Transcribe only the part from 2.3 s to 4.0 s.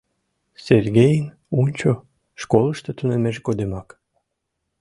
школышто тунеммыж годымак!